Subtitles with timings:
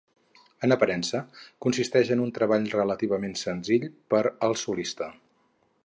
[0.67, 1.19] En aparença
[1.65, 5.15] consisteix en un treball relativament senzill per al solista.